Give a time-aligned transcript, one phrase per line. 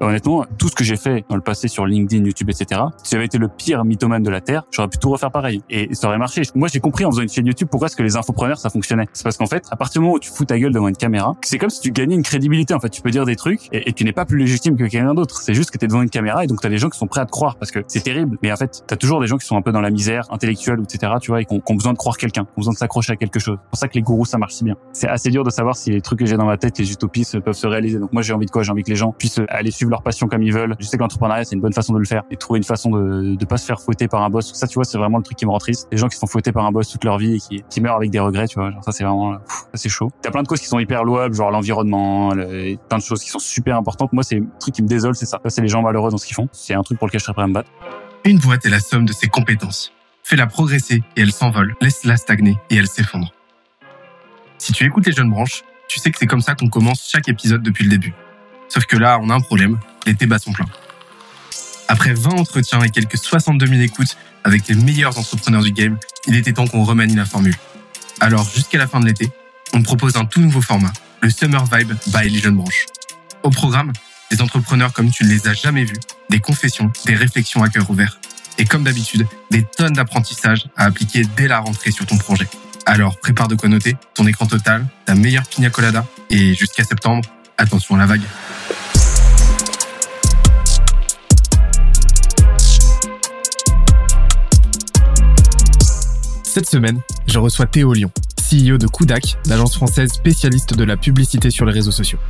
[0.00, 3.26] Honnêtement, tout ce que j'ai fait dans le passé sur LinkedIn, YouTube, etc., si j'avais
[3.26, 5.62] été le pire mythomane de la Terre, j'aurais pu tout refaire pareil.
[5.70, 6.42] Et ça aurait marché.
[6.54, 9.06] Moi, j'ai compris en faisant une chaîne YouTube pourquoi est-ce que les infopreneurs, ça fonctionnait.
[9.12, 10.96] C'est parce qu'en fait, à partir du moment où tu fous ta gueule devant une
[10.96, 12.74] caméra, c'est comme si tu gagnais une crédibilité.
[12.74, 15.14] En fait, tu peux dire des trucs et, tu n'es pas plus légitime que quelqu'un
[15.14, 15.40] d'autre.
[15.40, 16.98] C'est juste que tu es devant une caméra et donc tu as des gens qui
[16.98, 18.38] sont prêts à te croire parce que c'est terrible.
[18.42, 20.26] Mais en fait, tu as toujours des gens qui sont un peu dans la misère
[20.30, 22.78] intellectuelle, etc., tu vois, et qui ont, besoin de croire quelqu'un, qui ont besoin de
[22.78, 23.58] s'accrocher à quelque chose.
[23.62, 24.76] C'est pour ça que les gourous, ça marche si bien.
[24.92, 27.24] C'est assez dur de savoir si les trucs que j'ai dans ma tête, les utopies,
[27.44, 27.98] peuvent se réaliser.
[27.98, 28.62] Donc moi, j'ai envie de quoi?
[28.62, 30.74] J'ai envie que les gens puissent aller leur passion comme ils veulent.
[30.78, 32.90] Je sais que l'entrepreneuriat, c'est une bonne façon de le faire et trouver une façon
[32.90, 34.52] de, de pas se faire fouetter par un boss.
[34.54, 35.88] Ça, tu vois, c'est vraiment le truc qui me rend triste.
[35.92, 37.96] Les gens qui sont fouettés par un boss toute leur vie et qui, qui meurent
[37.96, 38.72] avec des regrets, tu vois.
[38.82, 39.38] Ça, c'est vraiment,
[39.74, 40.10] c'est chaud.
[40.22, 43.38] T'as plein de causes qui sont hyper louables, genre l'environnement, plein de choses qui sont
[43.38, 44.12] super importantes.
[44.12, 45.40] Moi, c'est le truc qui me désole, c'est ça.
[45.42, 46.48] ça c'est les gens malheureux dans ce qu'ils font.
[46.52, 47.70] C'est un truc pour lequel je serais prêt à me battre.
[48.24, 49.92] Une boîte est la somme de ses compétences.
[50.22, 51.74] Fais-la progresser et elle s'envole.
[51.82, 53.30] Laisse-la stagner et elle s'effondre.
[54.56, 57.28] Si tu écoutes les jeunes branches, tu sais que c'est comme ça qu'on commence chaque
[57.28, 58.14] épisode depuis le début.
[58.68, 59.78] Sauf que là, on a un problème.
[60.06, 60.68] Les débats sont pleins.
[61.88, 66.36] Après 20 entretiens et quelques 62 000 écoutes avec les meilleurs entrepreneurs du game, il
[66.36, 67.56] était temps qu'on remanie la formule.
[68.20, 69.30] Alors, jusqu'à la fin de l'été,
[69.72, 72.86] on propose un tout nouveau format, le Summer Vibe by les jeunes branches.
[73.42, 73.92] Au programme,
[74.30, 77.88] des entrepreneurs comme tu ne les as jamais vus, des confessions, des réflexions à cœur
[77.90, 78.18] ouvert.
[78.56, 82.48] Et comme d'habitude, des tonnes d'apprentissages à appliquer dès la rentrée sur ton projet.
[82.86, 87.28] Alors, prépare de quoi noter, ton écran total, ta meilleure pina colada, et jusqu'à septembre,
[87.58, 88.22] attention à la vague.
[96.54, 101.50] Cette semaine, je reçois Théo Lyon, CEO de Kudak, l'agence française spécialiste de la publicité
[101.50, 102.20] sur les réseaux sociaux.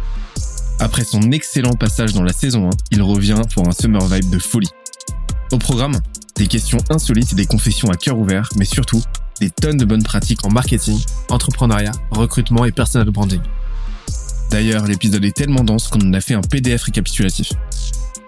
[0.80, 4.38] Après son excellent passage dans la saison 1, il revient pour un summer vibe de
[4.38, 4.70] folie.
[5.52, 6.00] Au programme,
[6.36, 9.02] des questions insolites et des confessions à cœur ouvert, mais surtout,
[9.42, 13.42] des tonnes de bonnes pratiques en marketing, entrepreneuriat, recrutement et personal branding.
[14.50, 17.50] D'ailleurs, l'épisode est tellement dense qu'on en a fait un PDF récapitulatif.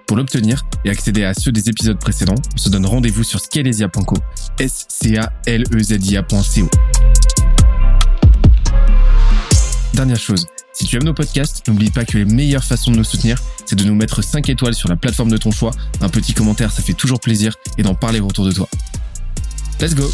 [0.07, 4.17] Pour l'obtenir et accéder à ceux des épisodes précédents, on se donne rendez-vous sur scalezia.co,
[4.61, 6.69] s c a l e z i -A
[9.95, 13.05] Dernière chose, si tu aimes nos podcasts, n'oublie pas que les meilleures façons de nous
[13.05, 16.34] soutenir, c'est de nous mettre 5 étoiles sur la plateforme de ton choix, un petit
[16.34, 18.69] commentaire, ça fait toujours plaisir, et d'en parler autour de toi.
[19.81, 20.09] Let's go!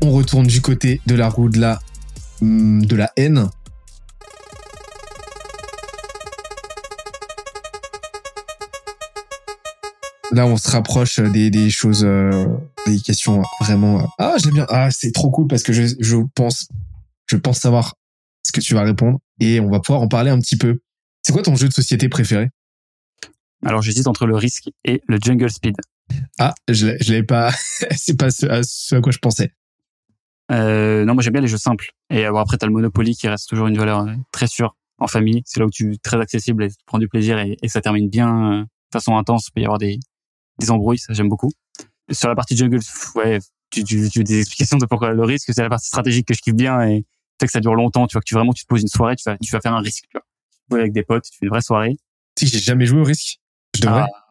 [0.00, 1.80] On retourne du côté de la roue de la
[2.40, 3.48] de la haine.
[10.32, 12.46] Là, on se rapproche des, choses, euh,
[12.86, 14.00] des questions vraiment.
[14.00, 14.66] Euh, ah, je bien.
[14.68, 16.68] Ah, c'est trop cool parce que je, je pense,
[17.26, 17.94] je pense savoir
[18.42, 20.80] ce que tu vas répondre et on va pouvoir en parler un petit peu.
[21.22, 22.50] C'est quoi ton jeu de société préféré?
[23.64, 25.76] Alors, j'hésite entre le risque et le jungle speed.
[26.38, 27.52] Ah, je l'avais pas.
[27.96, 29.52] c'est pas ce à quoi je pensais.
[30.50, 31.90] Euh, non, moi j'aime bien les jeux simples.
[32.10, 35.06] Et euh, après, t'as le Monopoly qui reste toujours une valeur euh, très sûre en
[35.06, 35.42] famille.
[35.46, 38.08] C'est là où tu es très accessible et tu prends du plaisir et, ça termine
[38.08, 39.48] bien de façon intense.
[39.48, 39.98] Il peut y avoir des,
[40.58, 41.50] des embrouilles, ça j'aime beaucoup.
[42.10, 42.80] Sur la partie jungle,
[43.14, 43.38] ouais,
[43.70, 46.40] tu, tu, tu des explications de pourquoi le risque, c'est la partie stratégique que je
[46.40, 47.04] kiffe bien et
[47.40, 48.06] fait que ça dure longtemps.
[48.06, 49.74] Tu vois que tu vraiment tu te poses une soirée, tu vas, tu vas faire
[49.74, 50.04] un risque.
[50.10, 50.18] Tu
[50.68, 50.80] vois.
[50.80, 51.96] avec des potes, tu fais une vraie soirée.
[52.38, 53.38] Si j'ai jamais joué au risque,
[53.76, 54.02] je devrais.
[54.02, 54.23] Ah,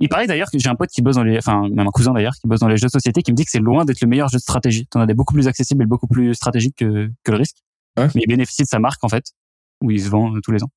[0.00, 2.12] il paraît d'ailleurs que j'ai un pote qui bosse dans les, enfin même un cousin
[2.12, 4.00] d'ailleurs qui bosse dans les jeux de société qui me dit que c'est loin d'être
[4.00, 4.86] le meilleur jeu de stratégie.
[4.86, 7.56] T'en as des beaucoup plus accessibles et beaucoup plus stratégiques que, que le risque.
[7.98, 9.24] Mais il bénéficie de sa marque en fait,
[9.82, 10.70] où il se vend euh, tous les ans.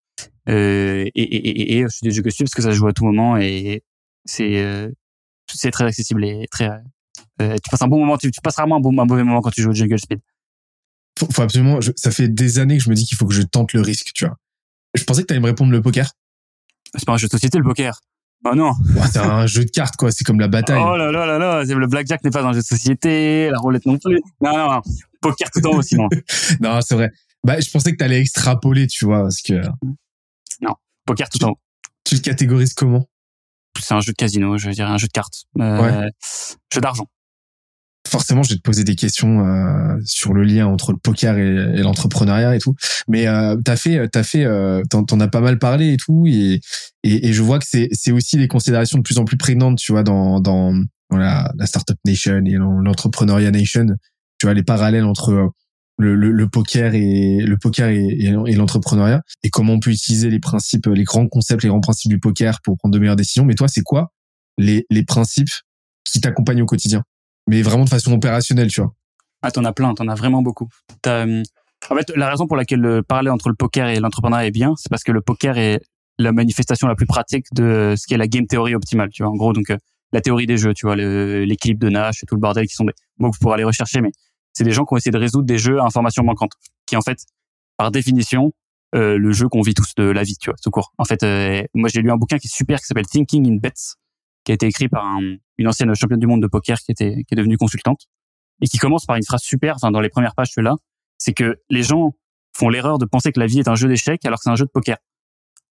[0.50, 2.72] Euh, et, et, et, et, je suis des jeux que je suis parce que ça
[2.72, 3.82] se joue à tout moment et
[4.26, 4.92] c'est euh,
[5.48, 6.70] c'est très accessible et très.
[7.42, 9.42] Euh, tu passes un bon moment, tu, tu passes rarement un, bon, un mauvais moment
[9.42, 10.20] quand tu joues au Jungle Speed.
[11.18, 11.80] Faut, faut absolument.
[11.96, 14.12] ça fait des années que je me dis qu'il faut que je tente le risque,
[14.14, 14.38] tu vois.
[14.96, 16.12] Je pensais que tu allais me répondre le poker.
[16.96, 18.02] C'est pas un jeu de société le poker.
[18.46, 18.74] Oh non.
[19.12, 20.12] c'est un jeu de cartes, quoi.
[20.12, 20.82] C'est comme la bataille.
[20.84, 21.64] Oh là là là là.
[21.64, 23.50] Le blackjack n'est pas un jeu de société.
[23.50, 24.20] La roulette non plus.
[24.42, 24.82] Non, non, non.
[25.22, 26.10] Poker tout en haut, sinon.
[26.60, 27.12] non, c'est vrai.
[27.46, 29.62] Bah, je pensais que t'allais extrapoler, tu vois, parce que.
[30.62, 30.76] Non.
[31.06, 31.60] Poker tout en haut.
[32.04, 33.08] Tu le catégorises comment?
[33.80, 35.46] C'est un jeu de casino, je veux dire, un jeu de cartes.
[35.60, 36.10] Euh, ouais.
[36.72, 37.08] Jeu d'argent
[38.14, 41.82] forcément, je vais te poser des questions euh, sur le lien entre le poker et,
[41.82, 42.76] l'entrepreneuriat et tout.
[43.08, 46.62] Mais euh, t'as fait, t'as fait, euh, t'en, as pas mal parlé et tout, et,
[47.04, 49.94] et, je vois que c'est, c'est aussi des considérations de plus en plus prégnantes, tu
[49.94, 50.76] vois, dans dans,
[51.10, 53.88] la, startup nation et l'entrepreneuriat nation.
[54.38, 55.50] Tu vois les parallèles entre
[55.98, 60.40] le, le, poker et le poker et, et, l'entrepreneuriat et comment on peut utiliser les
[60.40, 63.46] principes, les grands concepts, les grands principes du poker pour prendre de meilleures décisions.
[63.46, 64.12] Mais toi, c'est quoi
[64.60, 65.50] les, les principes
[66.04, 67.04] qui t'accompagnent au quotidien?
[67.48, 68.94] Mais vraiment de façon opérationnelle, tu vois.
[69.42, 70.70] Ah, t'en as plein, t'en as vraiment beaucoup.
[71.08, 71.44] Euh,
[71.90, 74.74] en fait, la raison pour laquelle le parler entre le poker et l'entrepreneuriat est bien,
[74.78, 75.82] c'est parce que le poker est
[76.18, 79.32] la manifestation la plus pratique de ce qui est la game théorie optimale, tu vois.
[79.32, 79.78] En gros, donc euh,
[80.14, 82.86] la théorie des jeux, tu vois, l'équilibre de Nash et tout le bordel qui sont
[82.86, 84.12] des mots que vous pourrez aller rechercher, mais
[84.54, 86.52] c'est des gens qui ont essayé de résoudre des jeux à information manquante,
[86.86, 87.18] qui en fait,
[87.78, 88.54] par définition,
[88.96, 90.94] euh, le jeu qu'on vit tous de la vie, tu vois, tout court.
[91.00, 93.58] En fait, euh, moi j'ai lu un bouquin qui est super, qui s'appelle Thinking in
[93.58, 93.96] Bets,
[94.44, 95.06] qui a été écrit par
[95.58, 98.08] une ancienne championne du monde de poker qui était qui est devenue consultante
[98.62, 99.76] et qui commence par une phrase super.
[99.76, 100.76] Enfin, dans les premières pages, là,
[101.18, 102.14] c'est que les gens
[102.56, 104.56] font l'erreur de penser que la vie est un jeu d'échecs alors que c'est un
[104.56, 104.98] jeu de poker.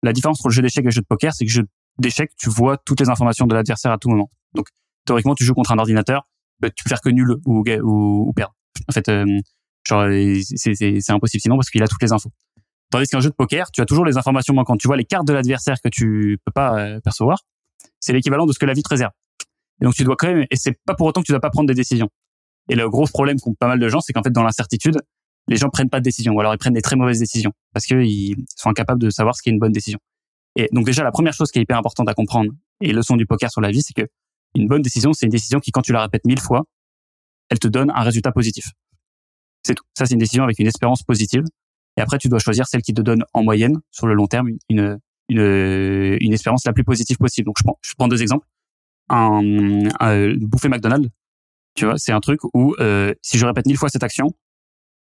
[0.03, 1.69] La différence entre le jeu d'échecs et le jeu de poker, c'est que le jeu
[1.99, 4.31] d'échecs, tu vois toutes les informations de l'adversaire à tout moment.
[4.55, 4.67] Donc,
[5.05, 6.29] théoriquement, tu joues contre un ordinateur,
[6.61, 8.55] bah, tu peux faire que nul ou, ou, ou perdre.
[8.89, 9.27] En fait, euh,
[9.87, 10.07] genre,
[10.57, 12.33] c'est impossible sinon parce qu'il a toutes les infos.
[12.91, 14.81] Tandis qu'un jeu de poker, tu as toujours les informations manquantes.
[14.81, 17.39] Tu vois les cartes de l'adversaire que tu peux pas euh, percevoir.
[18.01, 19.13] C'est l'équivalent de ce que la vie te réserve.
[19.81, 21.51] Et donc, tu dois quand même, et c'est pas pour autant que tu dois pas
[21.51, 22.09] prendre des décisions.
[22.69, 24.99] Et le gros problème qu'ont pas mal de gens, c'est qu'en fait, dans l'incertitude,
[25.49, 27.87] les gens prennent pas de décision, ou alors ils prennent des très mauvaises décisions, parce
[27.87, 29.99] qu'ils sont incapables de savoir ce qui est une bonne décision.
[30.55, 33.27] Et donc déjà, la première chose qui est hyper importante à comprendre, et leçon du
[33.27, 34.09] poker sur la vie, c'est que
[34.55, 36.65] une bonne décision, c'est une décision qui, quand tu la répètes mille fois,
[37.49, 38.67] elle te donne un résultat positif.
[39.63, 39.85] C'est tout.
[39.97, 41.45] Ça, c'est une décision avec une espérance positive.
[41.97, 44.49] Et après, tu dois choisir celle qui te donne en moyenne, sur le long terme,
[44.69, 44.99] une,
[45.29, 47.47] une, une espérance la plus positive possible.
[47.47, 48.47] Donc, je prends, je prends deux exemples.
[49.09, 51.09] Un, un bouffer McDonald's,
[51.75, 54.29] tu vois, c'est un truc où euh, si je répète mille fois cette action,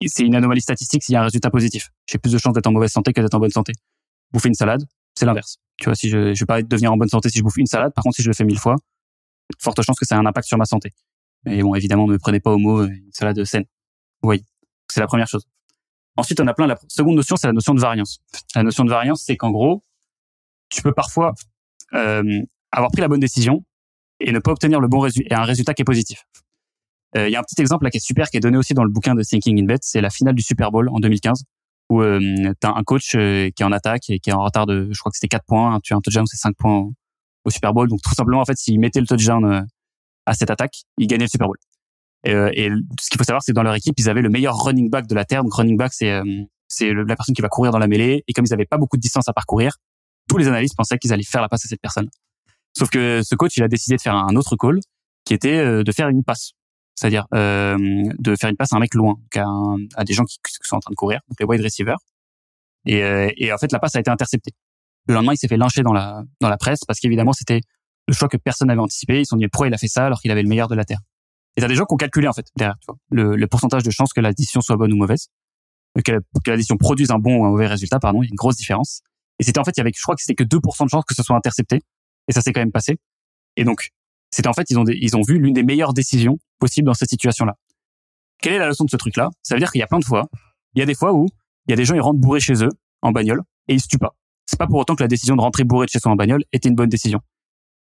[0.06, 1.90] c'est une anomalie statistique s'il y a un résultat positif.
[2.06, 3.72] J'ai plus de chances d'être en mauvaise santé que d'être en bonne santé.
[4.32, 4.82] Bouffer une salade,
[5.14, 5.58] c'est l'inverse.
[5.76, 7.66] Tu vois, si je, je vais pas devenir en bonne santé si je bouffe une
[7.66, 8.76] salade, par contre, si je le fais mille fois,
[9.58, 10.92] forte chance que ça ait un impact sur ma santé.
[11.44, 13.64] Mais bon, évidemment, ne me prenez pas au mot, euh, une salade saine.
[14.22, 14.44] Oui,
[14.88, 15.46] c'est la première chose.
[16.16, 16.66] Ensuite, on a plein.
[16.66, 18.20] La seconde notion, c'est la notion de variance.
[18.54, 19.82] La notion de variance, c'est qu'en gros,
[20.70, 21.34] tu peux parfois
[21.94, 23.64] euh, avoir pris la bonne décision
[24.20, 26.24] et ne pas obtenir le bon résultat et un résultat qui est positif.
[27.16, 28.74] Euh, il y a un petit exemple là qui est super, qui est donné aussi
[28.74, 29.78] dans le bouquin de Thinking in Bet.
[29.82, 31.44] C'est la finale du Super Bowl en 2015
[31.90, 34.44] où euh, tu as un coach euh, qui est en attaque et qui est en
[34.44, 35.80] retard de, je crois que c'était 4 points.
[35.82, 36.88] Tu as un touchdown, c'est 5 points
[37.44, 37.88] au, Super Bowl.
[37.88, 39.60] Donc tout simplement, en fait, s'il mettait le touchdown euh,
[40.24, 41.56] à cette attaque, il gagnait le Super Bowl.
[42.24, 42.70] Et, et
[43.00, 45.06] ce qu'il faut savoir, c'est que dans leur équipe, ils avaient le meilleur running back
[45.06, 45.42] de la terre.
[45.42, 46.20] Donc running back, c'est
[46.68, 48.22] c'est la personne qui va courir dans la mêlée.
[48.28, 49.72] Et comme ils avaient pas beaucoup de distance à parcourir,
[50.30, 52.08] tous les analystes pensaient qu'ils allaient faire la passe à cette personne.
[52.76, 54.78] Sauf que ce coach, il a décidé de faire un autre call,
[55.24, 56.52] qui était de faire une passe
[57.00, 57.78] c'est-à-dire euh,
[58.18, 59.14] de faire une passe à un mec loin,
[59.96, 61.96] à, des gens qui, sont en train de courir, donc les wide receivers.
[62.84, 64.52] Et, euh, et en fait, la passe a été interceptée.
[65.06, 67.62] Le lendemain, il s'est fait lyncher dans la dans la presse parce qu'évidemment, c'était
[68.06, 69.20] le choix que personne n'avait anticipé.
[69.20, 70.84] Ils sont dit pourquoi il a fait ça alors qu'il avait le meilleur de la
[70.84, 71.00] terre?
[71.56, 73.82] Et t'as des gens qui ont calculé en fait derrière, tu vois, le, le pourcentage
[73.82, 75.28] de chances que la décision soit bonne ou mauvaise,
[76.04, 78.32] que la, que la produise un bon ou un mauvais résultat, pardon, il y a
[78.32, 79.00] une grosse différence.
[79.40, 81.04] Et c'était en fait, il y avait, je crois que c'était que 2% de chances
[81.04, 81.80] que ce soit intercepté,
[82.28, 82.98] et ça s'est quand même passé.
[83.56, 83.88] Et donc,
[84.30, 87.08] c'était en fait, ils ont, ils ont vu l'une des meilleures décisions possibles dans cette
[87.08, 87.54] situation-là.
[88.42, 89.30] Quelle est la leçon de ce truc-là?
[89.42, 90.28] Ça veut dire qu'il y a plein de fois,
[90.74, 91.26] il y a des fois où
[91.66, 92.70] il y a des gens, ils rentrent bourrés chez eux,
[93.00, 94.14] en bagnole, et ils se tuent pas.
[94.44, 96.44] C'est pas pour autant que la décision de rentrer bourré de chez soi en bagnole
[96.52, 97.20] était une bonne décision.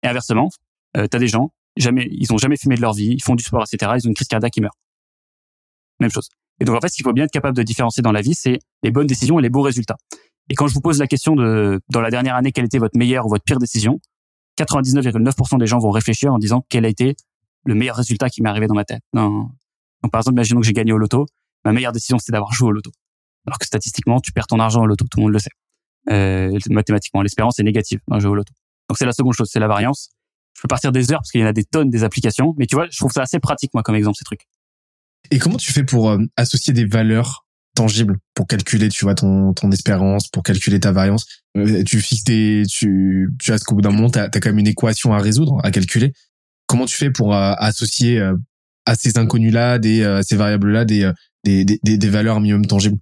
[0.02, 0.50] Et inversement,
[0.96, 3.44] euh, t'as des gens, jamais, ils ont jamais fumé de leur vie, ils font du
[3.44, 4.78] sport, etc., ils ont une crise cardiaque, ils meurent.
[6.00, 6.28] Même chose.
[6.60, 8.34] Et donc, en fait, ce qu'il faut bien être capable de différencier dans la vie,
[8.34, 9.96] c'est les bonnes décisions et les bons résultats.
[10.50, 12.98] Et quand je vous pose la question de, dans la dernière année, quelle était votre
[12.98, 14.00] meilleure ou votre pire décision,
[14.58, 17.16] 99,9% des gens vont réfléchir en disant quel a été
[17.64, 19.00] le meilleur résultat qui m'est arrivé dans ma tête.
[19.12, 21.26] Donc, par exemple, imaginons que j'ai gagné au loto.
[21.64, 22.90] Ma meilleure décision, c'était d'avoir joué au loto.
[23.46, 25.06] Alors que statistiquement, tu perds ton argent au loto.
[25.10, 25.50] Tout le monde le sait.
[26.10, 28.52] Euh, mathématiquement, l'espérance est négative dans jeu au loto.
[28.88, 30.10] Donc, c'est la seconde chose, c'est la variance.
[30.54, 32.54] Je peux partir des heures parce qu'il y en a des tonnes des applications.
[32.58, 34.46] Mais tu vois, je trouve ça assez pratique, moi, comme exemple, ces trucs.
[35.30, 37.43] Et comment tu fais pour euh, associer des valeurs
[37.74, 41.26] tangible pour calculer, tu vois, ton, ton espérance, pour calculer ta variance.
[41.56, 44.58] Euh, tu fixes des, tu, tu as qu'au bout d'un moment, tu as, quand même
[44.58, 46.12] une équation à résoudre, à calculer.
[46.66, 48.34] Comment tu fais pour euh, associer euh,
[48.86, 51.10] à ces inconnus-là, des, ces variables-là, des,
[51.44, 52.98] des, des, des, valeurs minimum tangibles?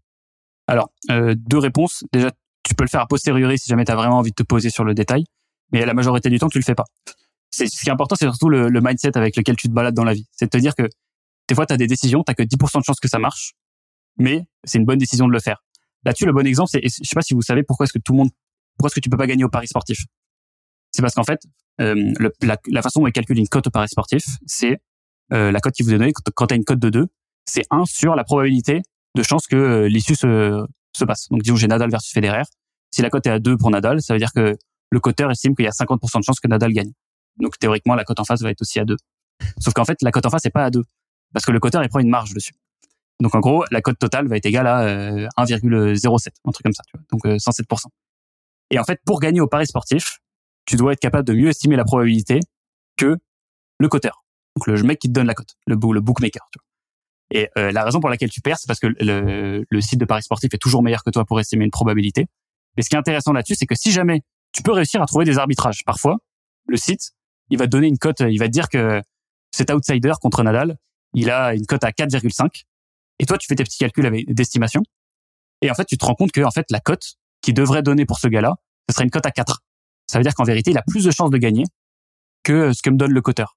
[0.69, 2.05] Alors, deux réponses.
[2.13, 2.31] Déjà,
[2.63, 4.71] tu peux le faire a posteriori si jamais tu as vraiment envie de te poser
[4.71, 5.25] sur le détail,
[5.73, 6.85] mais la majorité du temps, tu le fais pas.
[7.51, 9.95] C'est, ce qui est important, c'est surtout le, le mindset avec lequel tu te balades
[9.95, 10.27] dans la vie.
[10.31, 10.89] C'est de te dire que
[11.49, 13.55] des fois, tu as des décisions, tu que 10% de chances que ça marche,
[14.17, 15.63] mais c'est une bonne décision de le faire.
[16.05, 18.13] Là-dessus, le bon exemple, c'est, je sais pas si vous savez pourquoi est-ce que tout
[18.13, 18.31] le monde,
[18.77, 20.05] pourquoi est-ce que tu peux pas gagner au paris sportif?
[20.91, 21.41] C'est parce qu'en fait,
[21.81, 24.81] euh, la, la, façon dont on calcule une cote au paris sportif, c'est
[25.33, 27.07] euh, la cote qui vous est donnée quand, tu as une cote de 2,
[27.47, 28.83] c'est 1 sur la probabilité
[29.15, 31.29] de chance que euh, l'issue se, se passe.
[31.31, 32.43] Donc disons j'ai Nadal versus Federer.
[32.91, 34.57] Si la cote est à 2 pour Nadal, ça veut dire que
[34.91, 36.93] le coteur estime qu'il y a 50% de chance que Nadal gagne.
[37.39, 38.97] Donc théoriquement, la cote en face va être aussi à 2.
[39.59, 40.83] Sauf qu'en fait, la cote en face n'est pas à 2
[41.33, 42.53] parce que le coteur il prend une marge dessus.
[43.23, 45.95] Donc en gros, la cote totale va être égale à 1,07, euh,
[46.45, 47.05] un truc comme ça, tu vois.
[47.11, 47.87] donc 107%.
[47.87, 47.89] Euh,
[48.71, 50.19] Et en fait, pour gagner au pari sportif,
[50.67, 52.41] tu dois être capable de mieux estimer la probabilité
[52.97, 53.17] que
[53.79, 54.25] le coteur,
[54.57, 56.49] donc le mec qui te donne la cote, le, bookmaker.
[56.53, 56.65] Tu vois.
[57.31, 60.05] Et euh, la raison pour laquelle tu perds, c'est parce que le, le, site de
[60.05, 62.27] paris sportif est toujours meilleur que toi pour estimer une probabilité.
[62.77, 65.25] Mais ce qui est intéressant là-dessus, c'est que si jamais tu peux réussir à trouver
[65.25, 66.19] des arbitrages, parfois
[66.67, 67.13] le site,
[67.51, 69.01] il va te donner une cote, il va te dire que
[69.53, 70.77] cet outsider contre Nadal,
[71.15, 72.65] il a une cote à 4,5
[73.23, 74.83] Et toi, tu fais tes petits calculs avec d'estimation.
[75.63, 78.05] Et en fait, tu te rends compte que en fait, la cote qui devrait donner
[78.05, 78.57] pour ce gars-là,
[78.91, 79.61] ce serait une cote à 4.
[80.11, 81.63] Ça veut dire qu'en vérité, il a plus de chances de gagner
[82.43, 83.57] que ce que me donne le coteur.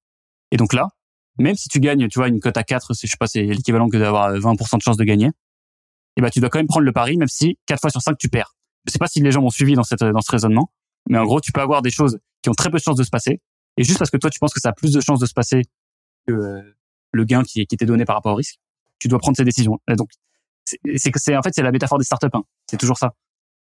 [0.51, 0.89] Et donc là,
[1.39, 3.89] même si tu gagnes, tu vois, une cote à 4, je sais pas, c'est l'équivalent
[3.89, 5.31] que d'avoir 20% de chance de gagner,
[6.15, 8.19] eh ben, tu dois quand même prendre le pari, même si 4 fois sur 5,
[8.19, 8.55] tu perds.
[8.85, 10.71] Je sais pas si les gens m'ont suivi dans cette, dans ce raisonnement,
[11.09, 13.03] mais en gros, tu peux avoir des choses qui ont très peu de chances de
[13.03, 13.41] se passer,
[13.77, 15.33] et juste parce que toi, tu penses que ça a plus de chances de se
[15.33, 15.63] passer
[16.27, 16.61] que euh,
[17.11, 18.59] le gain qui, qui t'est donné par rapport au risque,
[18.99, 19.79] tu dois prendre ces décisions.
[19.89, 20.09] donc,
[20.65, 22.27] c'est que c'est en fait c'est la métaphore des startups.
[22.33, 22.43] Hein.
[22.69, 23.13] C'est toujours ça.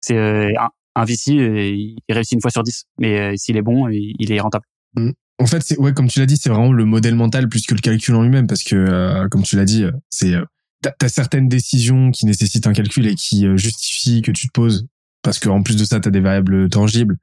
[0.01, 3.57] C'est euh, un, un VC, euh, il réussit une fois sur dix, mais euh, s'il
[3.57, 4.65] est bon, il, est rentable.
[4.95, 5.11] Mmh.
[5.39, 7.75] En fait, c'est ouais, comme tu l'as dit, c'est vraiment le modèle mental plus que
[7.75, 10.33] le calcul en lui-même, parce que comme tu l'as dit, c'est
[10.81, 14.87] t'as as certaines décisions qui nécessitent un calcul et qui justifient que tu te poses,
[15.21, 17.17] parce qu'en plus de ça, t'as des variables tangibles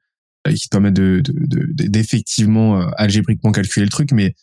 [0.49, 1.23] qui te permettent de
[1.75, 4.35] d'effectivement de, algébriquement calculer le truc, mais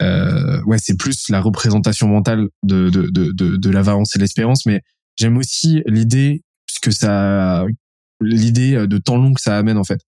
[0.00, 4.66] euh, ouais, c'est plus la représentation mentale de de de de, de l'avance et l'espérance,
[4.66, 4.80] mais
[5.16, 6.42] j'aime aussi l'idée
[6.82, 7.64] que ça
[8.20, 10.00] l'idée de temps long que ça amène en fait.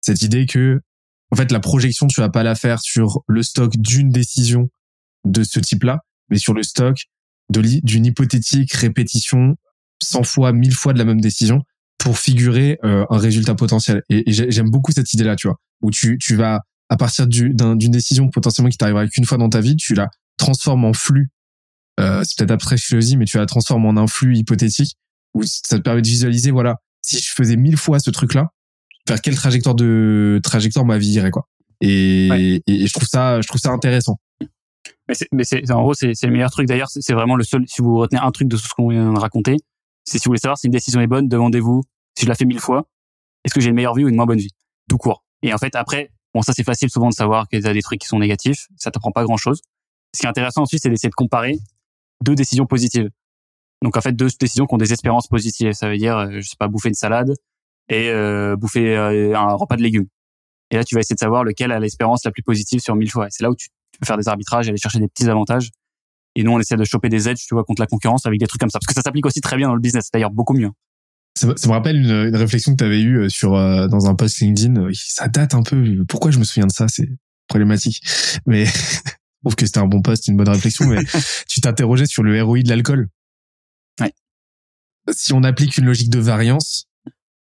[0.00, 0.80] Cette idée que
[1.30, 4.68] en fait la projection tu vas pas la faire sur le stock d'une décision
[5.24, 6.00] de ce type-là,
[6.30, 6.96] mais sur le stock
[7.50, 9.56] de d'une hypothétique répétition
[10.02, 11.62] 100 fois, 1000 fois de la même décision
[11.98, 14.02] pour figurer euh, un résultat potentiel.
[14.08, 18.28] Et j'aime beaucoup cette idée-là, tu vois, où tu tu vas à partir d'une décision
[18.28, 21.30] potentiellement qui t'arrivera qu'une fois dans ta vie, tu la transformes en flux.
[21.98, 22.76] Euh, c'est peut-être après
[23.16, 24.96] mais tu la transformes en un flux hypothétique
[25.34, 28.50] où ça te permet de visualiser, voilà, si je faisais mille fois ce truc-là,
[29.08, 31.48] vers quelle trajectoire de trajectoire ma vie irait quoi.
[31.80, 34.18] Et, et, je trouve ça, je trouve ça intéressant.
[35.32, 36.66] Mais c'est, en gros, c'est le meilleur truc.
[36.66, 37.64] D'ailleurs, c'est vraiment le seul.
[37.68, 39.56] Si vous retenez un truc de ce qu'on vient de raconter,
[40.04, 41.82] c'est si vous voulez savoir si une décision est bonne, demandez-vous
[42.18, 42.88] si je la fais mille fois,
[43.44, 44.54] est-ce que j'ai une meilleure vie ou une moins bonne vie,
[44.88, 45.22] tout court.
[45.42, 47.80] Et en fait, après, Bon, ça c'est facile souvent de savoir qu'il y a des
[47.80, 48.66] trucs qui sont négatifs.
[48.76, 49.62] Ça t'apprend pas grand chose.
[50.14, 51.56] Ce qui est intéressant ensuite, c'est d'essayer de comparer
[52.22, 53.08] deux décisions positives.
[53.82, 55.72] Donc en fait, deux décisions qui ont des espérances positives.
[55.72, 57.32] Ça veut dire, euh, je sais pas, bouffer une salade
[57.88, 60.08] et euh, bouffer euh, un repas de légumes.
[60.70, 63.10] Et là, tu vas essayer de savoir lequel a l'espérance la plus positive sur mille
[63.10, 63.28] fois.
[63.30, 65.70] C'est là où tu peux faire des arbitrages, aller chercher des petits avantages.
[66.34, 68.46] Et nous, on essaie de choper des edges, tu vois, contre la concurrence avec des
[68.46, 68.78] trucs comme ça.
[68.78, 70.10] Parce que ça s'applique aussi très bien dans le business.
[70.12, 70.72] D'ailleurs, beaucoup mieux.
[71.36, 74.14] Ça, me rappelle une, une réflexion que tu avais eue euh, sur euh, dans un
[74.14, 74.76] post LinkedIn.
[74.80, 76.02] Euh, ça date un peu.
[76.08, 77.08] Pourquoi je me souviens de ça C'est
[77.46, 78.00] problématique.
[78.46, 78.70] Mais je
[79.42, 80.86] trouve que c'était un bon post, une bonne réflexion.
[80.86, 81.04] Mais
[81.48, 83.08] tu t'interrogeais sur le ROI de l'alcool.
[84.00, 84.14] Ouais.
[85.10, 86.86] Si on applique une logique de variance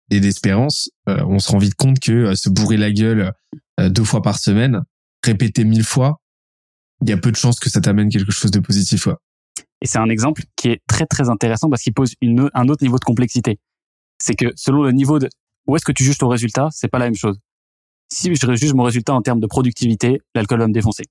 [0.10, 3.32] et d'espérance, on se rend vite compte que se bourrer la gueule
[3.80, 4.82] deux fois par semaine,
[5.24, 6.20] répéter mille fois,
[7.02, 9.08] il y a peu de chances que ça t'amène quelque chose de positif.
[9.08, 9.16] Ouais.
[9.82, 12.84] Et c'est un exemple qui est très très intéressant parce qu'il pose une, un autre
[12.84, 13.60] niveau de complexité
[14.24, 15.28] c'est que selon le niveau de
[15.68, 17.38] où est-ce que tu juges ton résultat, c'est pas la même chose.
[18.10, 21.04] Si je juge mon résultat en termes de productivité, l'alcool va me défoncer.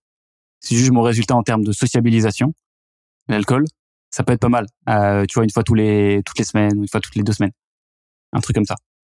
[0.61, 2.55] Si je juge mon résultat en termes de sociabilisation,
[3.29, 3.65] l'alcool,
[4.11, 4.67] ça peut être pas mal.
[4.89, 7.35] Euh, tu vois, une fois tous les toutes les semaines, une fois toutes les deux
[7.35, 7.53] semaines,
[8.33, 8.77] un truc comme ça.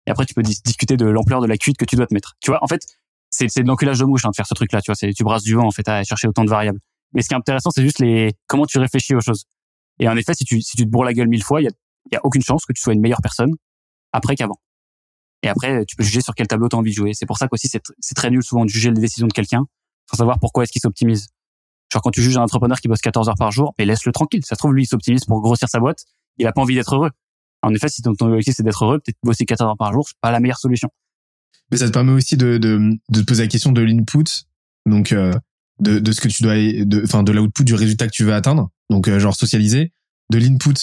[0.07, 2.33] Et après, tu peux discuter de l'ampleur de la cuite que tu dois te mettre.
[2.39, 2.81] Tu vois, en fait,
[3.29, 4.81] c'est de l'enculage de mouche hein, de faire ce truc-là.
[4.81, 6.79] Tu vois, tu brasses du vent en fait à chercher autant de variables.
[7.13, 9.45] Mais ce qui est intéressant, c'est juste les comment tu réfléchis aux choses.
[9.99, 11.67] Et en effet, si tu si tu te bourres la gueule mille fois, il y
[11.67, 11.71] a,
[12.11, 13.53] y a aucune chance que tu sois une meilleure personne
[14.13, 14.59] après qu'avant.
[15.41, 17.11] Et après, tu peux juger sur quel tableau tu as envie de jouer.
[17.13, 19.65] C'est pour ça qu'aussi, c'est très nul souvent de juger les décisions de quelqu'un
[20.09, 21.27] sans savoir pourquoi est-ce qu'il s'optimise.
[21.91, 24.41] Genre quand tu juges un entrepreneur qui bosse 14 heures par jour, mais laisse-le tranquille.
[24.45, 26.05] Ça se trouve, lui, il s'optimise pour grossir sa boîte.
[26.37, 27.11] Il a pas envie d'être heureux.
[27.61, 30.17] En effet, si ton, objectif c'est d'être heureux, peut-être bosser 14 heures par jour, c'est
[30.19, 30.89] pas la meilleure solution.
[31.71, 34.45] Mais ça te permet aussi de, de, de te poser la question de l'input,
[34.85, 35.33] donc euh,
[35.79, 38.33] de, de ce que tu dois, de, enfin de l'output du résultat que tu veux
[38.33, 39.93] atteindre, donc euh, genre socialiser,
[40.29, 40.73] de l'input,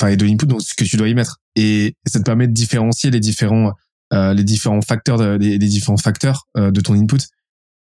[0.00, 2.48] enfin et de l'input donc ce que tu dois y mettre et ça te permet
[2.48, 3.72] de différencier les différents
[4.14, 7.18] euh, les différents facteurs de, les, différents facteurs euh, de ton input.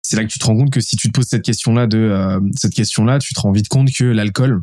[0.02, 1.86] C'est là que tu te rends compte que si tu te poses cette question là
[1.86, 4.62] de euh, cette question là tu te rends vite compte que l'alcool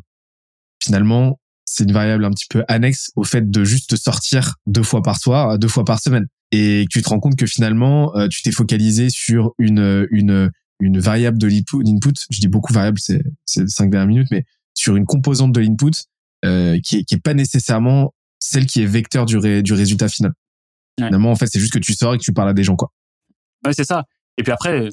[0.84, 5.02] finalement c'est une variable un petit peu annexe au fait de juste sortir deux fois
[5.02, 6.28] par soir deux fois par semaine.
[6.52, 11.38] Et tu te rends compte que finalement tu t'es focalisé sur une une une variable
[11.38, 14.44] de l'input je dis beaucoup variable c'est c'est cinq dernières minutes mais
[14.74, 15.94] sur une composante de l'input
[16.46, 18.14] euh, qui, est, qui est pas nécessairement
[18.46, 20.34] celle qui est vecteur du, du résultat final.
[20.98, 22.76] Finalement, en fait, c'est juste que tu sors et que tu parles à des gens,
[22.76, 22.92] quoi.
[23.66, 24.06] Ouais, c'est ça.
[24.38, 24.90] Et puis après,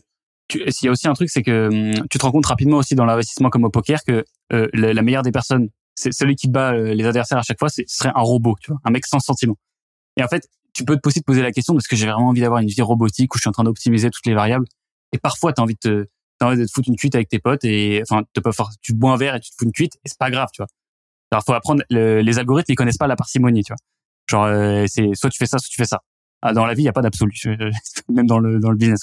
[0.54, 2.94] il y a aussi un truc, c'est que hum, tu te rends compte rapidement aussi
[2.94, 6.72] dans l'investissement comme au poker que euh, la, meilleure des personnes, c'est celui qui bat
[6.72, 9.20] euh, les adversaires à chaque fois, ce serait un robot, tu vois, un mec sans
[9.20, 9.56] sentiment.
[10.16, 12.28] Et en fait, tu peux te aussi te poser la question parce que j'ai vraiment
[12.28, 14.66] envie d'avoir une vie robotique où je suis en train d'optimiser toutes les variables.
[15.12, 16.06] Et parfois, tu as envie de te,
[16.44, 18.40] envie de te foutre une cuite avec tes potes et enfin, te,
[18.80, 20.62] tu bois un verre et tu te fous une cuite et c'est pas grave, tu
[20.62, 20.68] vois.
[21.32, 21.82] Alors, faut apprendre.
[21.90, 23.78] les algorithmes, ils connaissent pas la parcimonie, tu vois.
[24.30, 26.00] Genre, euh, c'est soit tu fais ça, soit tu fais ça.
[26.42, 27.32] Ah, dans la vie, il y a pas d'absolu,
[28.08, 29.00] même dans le dans le business.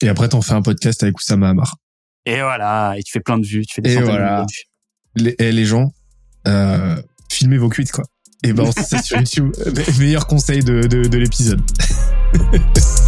[0.00, 1.76] Et après, t'en fais un podcast avec Oussama Amar.
[2.24, 4.44] Et voilà, et tu fais plein de vues, tu fais des et voilà.
[4.44, 5.24] de vues.
[5.24, 5.90] Les, et les gens,
[6.46, 6.96] euh,
[7.30, 8.04] filmez vos cuites, quoi.
[8.44, 9.52] Et ben, c'est sur YouTube.
[9.58, 11.60] Me- Meilleur conseil de, de, de l'épisode.